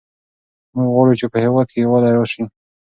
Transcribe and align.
موږ 0.73 0.87
غواړو 0.93 1.13
چې 1.19 1.25
په 1.31 1.37
هېواد 1.43 1.67
کې 1.71 1.79
یووالی 1.83 2.11
راسي. 2.17 2.43